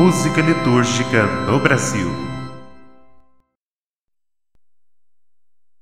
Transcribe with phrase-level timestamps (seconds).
[0.00, 2.06] música litúrgica no Brasil.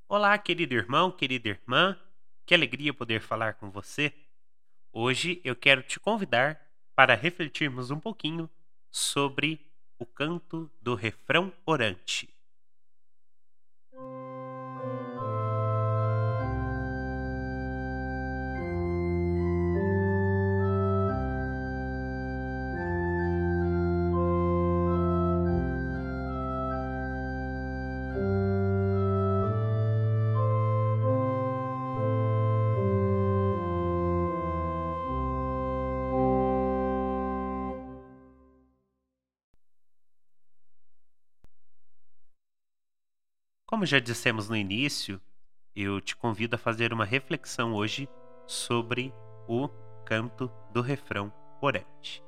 [0.09, 2.01] Olá, querido irmão, querida irmã,
[2.47, 4.15] que alegria poder falar com você.
[4.91, 6.59] Hoje eu quero te convidar
[6.95, 8.49] para refletirmos um pouquinho
[8.91, 9.61] sobre
[9.99, 12.35] o canto do refrão orante.
[43.69, 45.21] Como já dissemos no início,
[45.75, 48.09] eu te convido a fazer uma reflexão hoje
[48.47, 49.13] sobre
[49.49, 49.69] o
[50.05, 52.23] canto do refrão orante.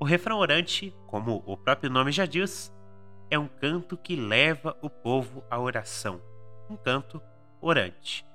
[0.00, 2.74] O refrão orante, como o próprio nome já diz,
[3.30, 6.20] é um canto que leva o povo à oração,
[6.68, 7.22] um canto
[7.60, 8.26] orante.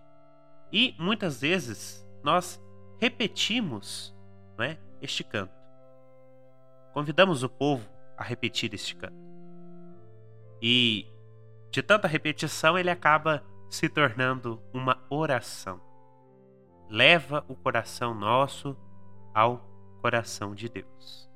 [0.71, 2.63] E muitas vezes nós
[2.97, 4.15] repetimos
[4.57, 5.53] é, este canto.
[6.93, 9.19] Convidamos o povo a repetir este canto.
[10.61, 11.05] E
[11.71, 15.79] de tanta repetição, ele acaba se tornando uma oração.
[16.89, 18.75] Leva o coração nosso
[19.33, 19.67] ao
[20.01, 21.29] coração de Deus.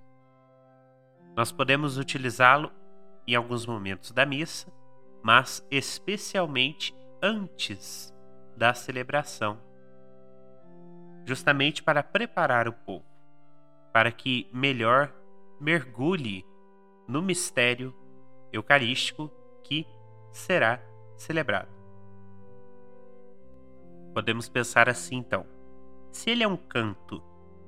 [1.36, 2.72] Nós podemos utilizá-lo
[3.28, 4.72] em alguns momentos da missa,
[5.24, 8.14] mas especialmente antes
[8.58, 9.60] da celebração,
[11.26, 13.06] justamente para preparar o povo,
[13.94, 15.14] para que melhor
[15.60, 16.46] mergulhe
[17.08, 17.96] no mistério
[18.52, 19.32] eucarístico
[19.64, 19.88] que
[20.34, 20.82] será
[21.16, 21.72] celebrado.
[24.14, 25.46] Podemos pensar assim então:
[26.12, 27.24] se ele é um canto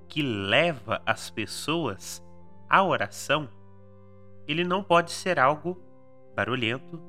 [0.08, 2.24] que leva as pessoas
[2.70, 3.50] à oração,
[4.48, 5.82] ele não pode ser algo
[6.36, 7.02] barulhento,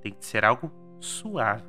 [0.00, 1.66] tem que ser algo suave,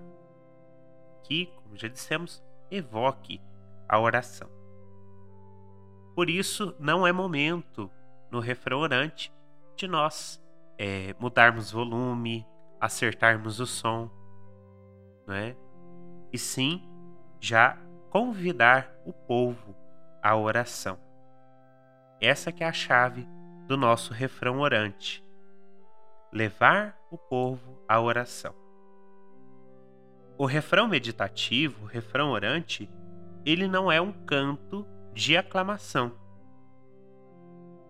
[1.24, 3.41] que, como já dissemos, evoque
[3.88, 4.50] a oração.
[6.16, 7.90] Por isso, não é momento
[8.30, 9.34] no refrão orante
[9.76, 10.44] de nós
[10.79, 12.47] é, mudarmos volume,
[12.79, 14.09] acertarmos o som,
[15.28, 15.57] não é?
[16.31, 16.81] E sim,
[17.38, 17.78] já
[18.09, 19.75] convidar o povo
[20.23, 20.97] à oração.
[22.22, 23.28] Essa que é a chave
[23.67, 25.23] do nosso refrão orante.
[26.31, 28.56] Levar o povo à oração.
[30.38, 32.90] O refrão meditativo, o refrão orante,
[33.46, 36.13] ele não é um canto de aclamação.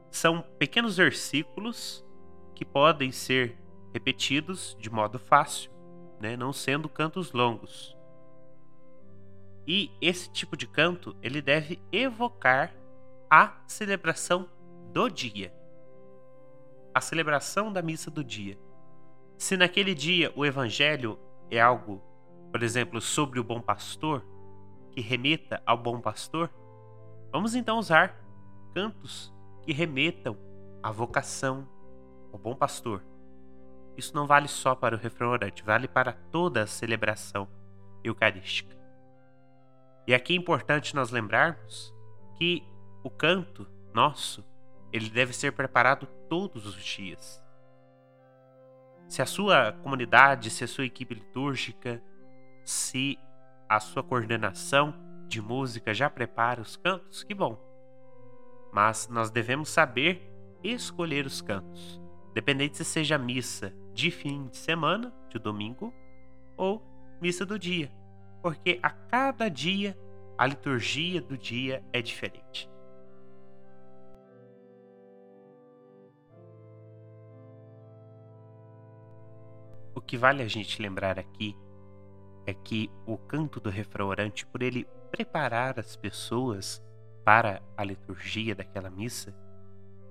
[0.10, 2.04] São pequenos versículos
[2.60, 3.58] que podem ser
[3.94, 5.72] repetidos de modo fácil,
[6.20, 7.96] né, não sendo cantos longos.
[9.66, 12.76] E esse tipo de canto ele deve evocar
[13.30, 14.50] a celebração
[14.92, 15.54] do dia,
[16.94, 18.60] a celebração da missa do dia.
[19.38, 21.18] Se naquele dia o evangelho
[21.50, 22.04] é algo,
[22.52, 24.22] por exemplo, sobre o bom pastor,
[24.92, 26.52] que remeta ao bom pastor,
[27.32, 28.22] vamos então usar
[28.74, 30.38] cantos que remetam
[30.84, 31.66] à vocação,
[32.32, 33.04] o bom pastor.
[33.98, 37.48] Isso não vale só para o refrão orante, vale para toda a celebração
[38.04, 38.78] eucarística.
[40.08, 41.94] E aqui é importante nós lembrarmos
[42.38, 42.64] que
[43.04, 44.46] o canto nosso,
[44.92, 47.44] ele deve ser preparado todos os dias.
[49.08, 52.02] Se a sua comunidade, se a sua equipe litúrgica,
[52.64, 53.20] se
[53.68, 54.94] a sua coordenação
[55.28, 57.58] de música já prepara os cantos, que bom.
[58.72, 60.32] Mas nós devemos saber
[60.64, 62.00] escolher os cantos
[62.40, 65.94] Dependente se seja missa de fim de semana, de domingo,
[66.56, 66.82] ou
[67.20, 67.92] missa do dia,
[68.42, 69.94] porque a cada dia
[70.38, 72.72] a liturgia do dia é diferente.
[79.94, 81.54] O que vale a gente lembrar aqui
[82.46, 86.82] é que o canto do refrão orante, por ele preparar as pessoas
[87.26, 89.36] para a liturgia daquela missa,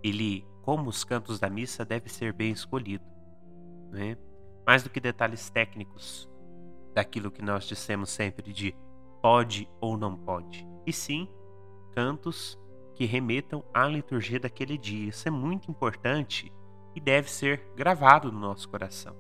[0.03, 3.03] ele como os cantos da missa deve ser bem escolhido.
[3.91, 4.19] Né?
[4.67, 6.29] Mais do que detalhes técnicos
[6.93, 8.77] daquilo que nós dissemos sempre de
[9.23, 11.27] pode ou não pode, e sim
[11.95, 12.61] cantos
[12.95, 15.09] que remetam à liturgia daquele dia.
[15.09, 16.53] Isso é muito importante
[16.95, 19.17] e deve ser gravado no nosso coração.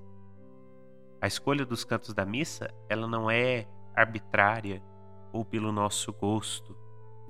[1.18, 3.66] A escolha dos cantos da missa, ela não é
[3.96, 4.82] arbitrária
[5.32, 6.76] ou pelo nosso gosto.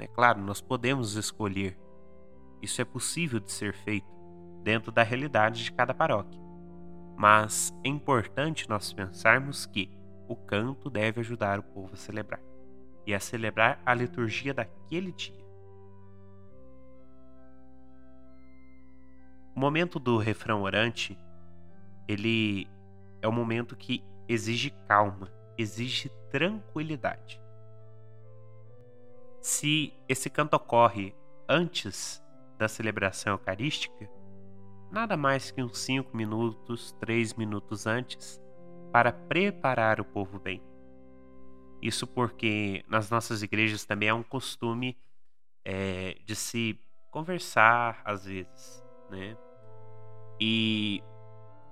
[0.00, 1.79] É claro, nós podemos escolher
[2.62, 4.06] isso é possível de ser feito
[4.62, 6.40] dentro da realidade de cada paróquia.
[7.16, 9.90] Mas é importante nós pensarmos que
[10.28, 12.40] o canto deve ajudar o povo a celebrar
[13.06, 15.46] e a celebrar a liturgia daquele dia.
[19.56, 21.19] O momento do refrão orante,
[22.06, 22.69] ele
[23.20, 27.40] é um momento que exige calma, exige tranquilidade.
[29.40, 31.14] Se esse canto ocorre
[31.49, 32.22] antes
[32.58, 34.10] da celebração eucarística,
[34.90, 38.40] nada mais que uns 5 minutos, 3 minutos antes,
[38.93, 40.62] para preparar o povo bem.
[41.81, 44.99] Isso porque nas nossas igrejas também é um costume
[45.64, 46.78] é, de se
[47.10, 49.37] conversar às vezes, né?
[50.40, 51.02] E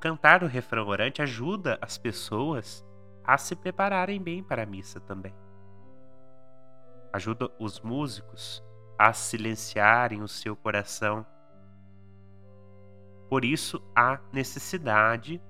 [0.01, 2.85] cantar o refrão orante ajuda as pessoas
[3.25, 5.35] a se prepararem bem para a missa também.
[7.13, 8.63] Ajuda os músicos
[8.99, 11.27] a silenciarem o seu coração.
[13.29, 15.43] Por isso, há necessidade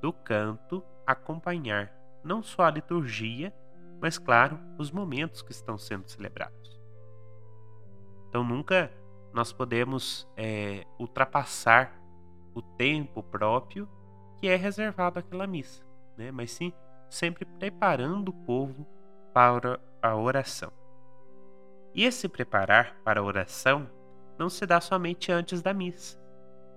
[0.00, 1.92] do canto acompanhar
[2.22, 3.54] não só a liturgia,
[4.00, 6.80] mas, claro, os momentos que estão sendo celebrados.
[8.28, 8.90] Então, nunca
[9.32, 12.00] nós podemos é, ultrapassar
[12.54, 13.88] o tempo próprio
[14.38, 15.84] que é reservado àquela missa,
[16.16, 16.30] né?
[16.30, 16.72] mas sim
[17.08, 18.86] sempre preparando o povo
[19.32, 20.72] para a oração.
[21.94, 23.88] E esse preparar para a oração
[24.38, 26.18] não se dá somente antes da missa,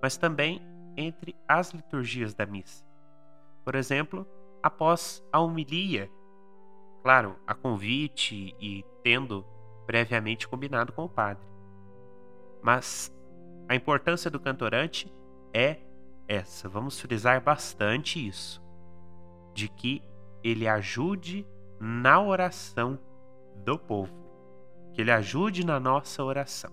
[0.02, 0.60] mas também
[0.96, 2.84] entre as liturgias da missa.
[3.64, 4.26] Por exemplo,
[4.62, 6.10] após a homilia,
[7.02, 9.46] claro, a convite e tendo
[9.86, 11.46] previamente combinado com o padre.
[12.62, 13.12] Mas
[13.68, 15.12] a importância do cantorante
[15.52, 15.78] é
[16.26, 16.68] essa.
[16.68, 18.62] Vamos frisar bastante isso.
[19.54, 20.02] De que
[20.42, 21.46] ele ajude
[21.80, 22.98] na oração
[23.64, 24.23] do povo.
[24.94, 26.72] Que ele ajude na nossa oração.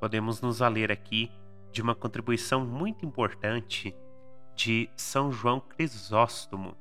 [0.00, 1.30] Podemos nos valer aqui
[1.72, 3.94] de uma contribuição muito importante
[4.54, 6.76] de São João Crisóstomo.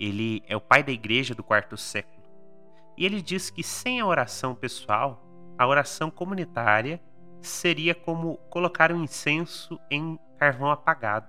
[0.00, 2.22] Ele é o pai da igreja do quarto século.
[2.96, 5.22] E ele diz que sem a oração pessoal,
[5.58, 7.00] a oração comunitária
[7.40, 11.28] seria como colocar um incenso em carvão apagado.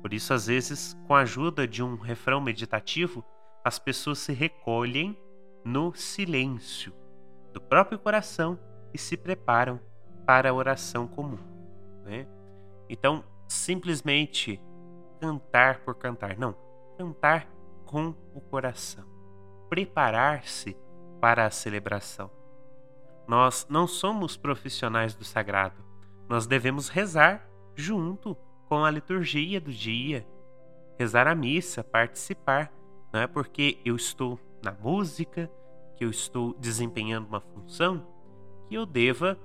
[0.00, 3.24] Por isso, às vezes, com a ajuda de um refrão meditativo,
[3.64, 5.18] as pessoas se recolhem
[5.64, 6.92] no silêncio
[7.52, 8.58] do próprio coração
[8.92, 9.80] e se preparam
[10.26, 11.38] para a oração comum.
[12.04, 12.26] Né?
[12.88, 14.60] Então, simplesmente
[15.20, 16.54] cantar por cantar, não,
[16.96, 17.48] cantar
[17.84, 19.18] com o coração
[19.68, 20.76] preparar-se
[21.20, 22.30] para a celebração.
[23.26, 25.84] Nós não somos profissionais do sagrado.
[26.28, 28.36] Nós devemos rezar junto
[28.68, 30.26] com a liturgia do dia,
[30.98, 32.72] rezar a missa, participar.
[33.12, 35.50] Não é porque eu estou na música,
[35.96, 38.06] que eu estou desempenhando uma função,
[38.68, 39.38] que eu deva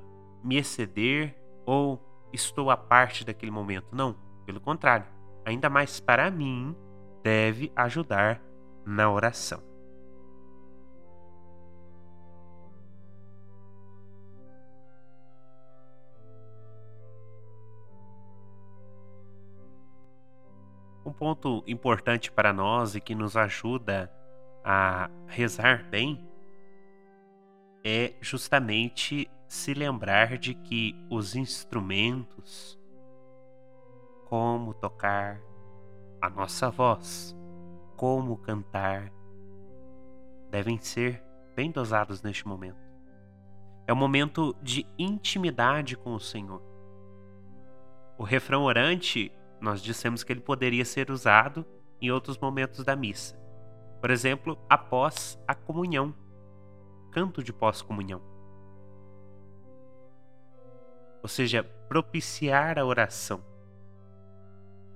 [0.44, 2.00] me exceder ou
[2.32, 3.88] estou à parte daquele momento.
[3.92, 4.16] Não,
[4.46, 5.06] pelo contrário,
[5.46, 6.76] ainda mais para mim,
[7.24, 8.42] deve ajudar
[8.86, 9.73] na oração.
[21.06, 24.12] Um ponto importante para nós e que nos ajuda
[24.64, 26.26] a rezar bem
[27.84, 32.80] é justamente se lembrar de que os instrumentos,
[34.26, 35.42] como tocar
[36.22, 37.36] a nossa voz,
[37.98, 39.12] como cantar,
[40.50, 41.22] devem ser
[41.54, 42.82] bem dosados neste momento.
[43.86, 46.62] É um momento de intimidade com o Senhor.
[48.18, 49.30] O refrão orante
[49.64, 51.66] nós dissemos que ele poderia ser usado
[52.02, 53.34] em outros momentos da missa.
[54.02, 56.14] Por exemplo, após a comunhão,
[57.14, 58.22] canto de pós-comunhão.
[61.22, 63.42] Ou seja, propiciar a oração.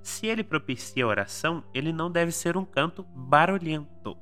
[0.02, 4.18] Se ele propicia a oração, ele não deve ser um canto barulhento.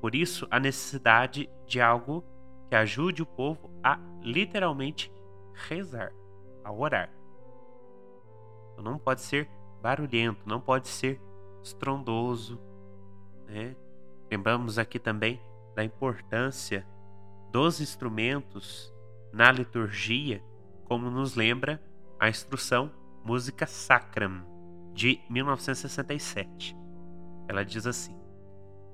[0.00, 2.24] Por isso, a necessidade de algo
[2.68, 5.10] que ajude o povo a literalmente
[5.54, 6.12] rezar,
[6.62, 7.17] a orar.
[8.78, 9.50] Então, não pode ser
[9.82, 11.20] barulhento, não pode ser
[11.64, 12.60] estrondoso.
[13.48, 13.74] Né?
[14.30, 15.42] Lembramos aqui também
[15.74, 16.86] da importância
[17.50, 18.94] dos instrumentos
[19.32, 20.40] na liturgia,
[20.84, 21.82] como nos lembra
[22.20, 22.92] a instrução
[23.24, 24.46] Música Sacram
[24.94, 26.76] de 1967.
[27.48, 28.16] Ela diz assim: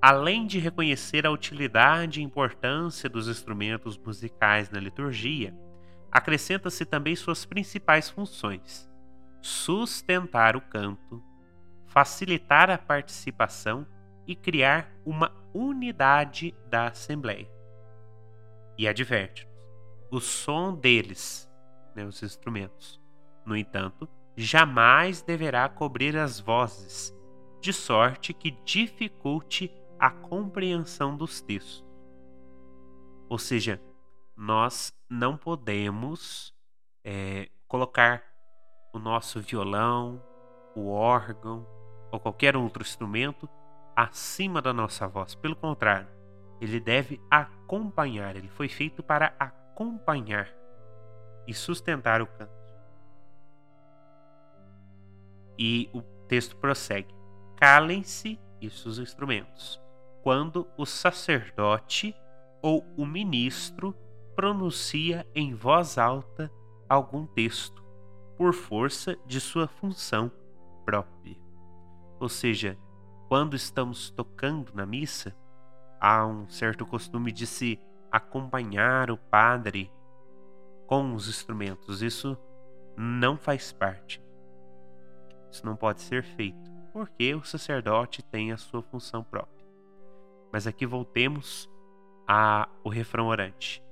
[0.00, 5.55] Além de reconhecer a utilidade e importância dos instrumentos musicais na liturgia,
[6.11, 8.94] acrescenta-se também suas principais funções
[9.45, 11.23] sustentar o canto,
[11.85, 13.87] facilitar a participação
[14.27, 17.47] e criar uma unidade da Assembleia.
[18.79, 19.53] E adverte-nos:
[20.11, 21.47] o som deles,
[21.95, 22.99] né, os instrumentos,
[23.45, 27.15] no entanto, jamais deverá cobrir as vozes,
[27.61, 31.85] de sorte que dificulte a compreensão dos textos.
[33.29, 33.79] Ou seja,
[34.35, 36.55] nós não podemos
[37.05, 38.34] é, colocar
[38.95, 40.23] o nosso violão,
[40.75, 41.67] o órgão
[42.13, 43.49] ou qualquer outro instrumento
[43.95, 45.35] acima da nossa voz.
[45.35, 46.09] Pelo contrário,
[46.61, 50.49] ele deve acompanhar, ele foi feito para acompanhar
[51.47, 52.65] e sustentar o canto.
[55.59, 57.13] E o texto prossegue:
[57.57, 59.81] Calem-se, isso os instrumentos,
[60.23, 62.17] quando o sacerdote
[62.63, 63.93] ou o ministro
[64.37, 66.51] pronuncia em voz alta
[66.89, 67.84] algum texto,
[68.37, 70.31] por força de sua função
[70.85, 71.37] própria.
[72.21, 72.79] Ou seja,
[73.29, 75.35] quando estamos tocando na missa,
[76.00, 77.79] há um certo costume de se
[78.11, 79.91] acompanhar o padre
[80.87, 82.03] com os instrumentos.
[82.03, 82.37] Isso
[82.97, 84.23] não faz parte.
[85.50, 89.67] Isso não pode ser feito, porque o sacerdote tem a sua função própria.
[90.53, 91.69] Mas aqui voltemos
[92.26, 93.83] ao refrão orante.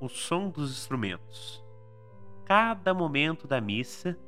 [0.00, 1.64] O som dos instrumentos.
[2.50, 4.18] Cada momento da missa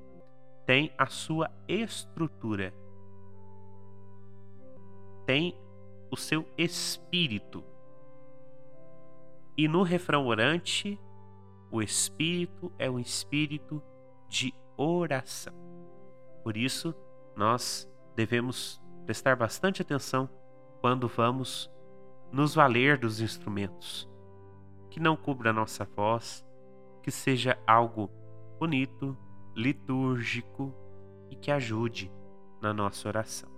[0.65, 2.73] tem a sua estrutura,
[5.27, 5.59] tem
[6.09, 7.65] o seu espírito.
[9.59, 11.01] E no refrão orante,
[11.69, 13.83] o espírito é um espírito
[14.29, 15.53] de oração.
[16.45, 16.95] Por isso,
[17.35, 20.31] nós devemos prestar bastante atenção
[20.81, 21.69] quando vamos
[22.31, 24.09] nos valer dos instrumentos.
[24.91, 26.47] Que não cubra a nossa voz,
[27.03, 28.09] que seja algo
[28.59, 29.17] bonito,
[29.55, 30.73] litúrgico
[31.31, 32.11] e que ajude
[32.61, 33.51] na nossa oração.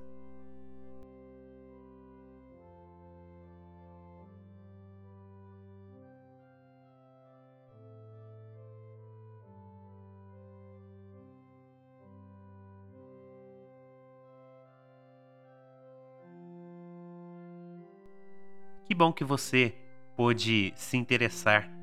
[18.86, 19.74] Que bom que você
[20.16, 21.73] pôde se interessar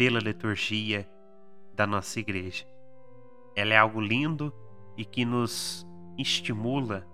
[0.00, 1.06] pela liturgia
[1.74, 2.64] da nossa igreja.
[3.54, 4.50] Ela é algo lindo
[4.96, 7.06] e que nos estimula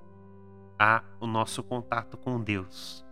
[0.79, 3.05] a o nosso contato com Deus.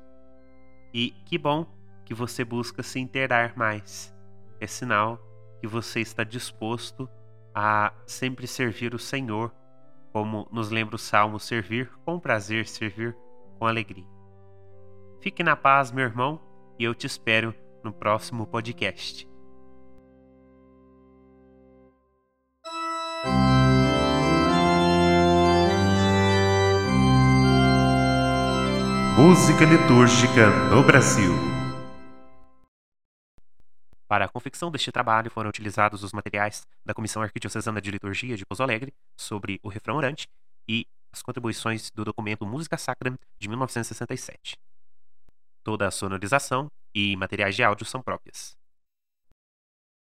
[0.92, 1.66] E que bom
[2.04, 4.14] que você busca se inteirar mais.
[4.60, 5.18] É sinal
[5.60, 7.08] que você está disposto
[7.52, 9.52] a sempre servir o Senhor,
[10.12, 13.16] como nos lembra o Salmo: servir com prazer, servir
[13.58, 14.06] com alegria.
[15.20, 16.40] Fique na paz, meu irmão,
[16.78, 17.52] e eu te espero
[17.82, 19.33] no próximo podcast.
[29.16, 31.30] Música litúrgica no Brasil.
[34.08, 38.44] Para a confecção deste trabalho foram utilizados os materiais da Comissão Arquidiocesana de Liturgia de
[38.44, 40.26] Pouso Alegre sobre o refrão orante
[40.68, 44.56] e as contribuições do documento Música Sacra de 1967.
[45.62, 48.56] Toda a sonorização e materiais de áudio são próprias.